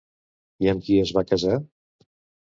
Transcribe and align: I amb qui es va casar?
I 0.65 0.69
amb 0.71 0.85
qui 0.87 0.95
es 1.01 1.11
va 1.17 1.23
casar? 1.31 1.59